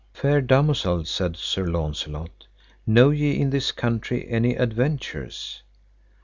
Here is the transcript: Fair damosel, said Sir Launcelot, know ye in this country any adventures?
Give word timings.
Fair 0.15 0.41
damosel, 0.41 1.05
said 1.05 1.37
Sir 1.37 1.63
Launcelot, 1.63 2.47
know 2.87 3.11
ye 3.11 3.39
in 3.39 3.51
this 3.51 3.71
country 3.71 4.27
any 4.27 4.55
adventures? 4.55 5.61